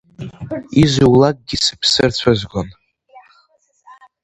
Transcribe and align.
Изулакгьы 0.81 1.57
сыԥсы 1.65 2.03
рцәызгон… 2.11 2.69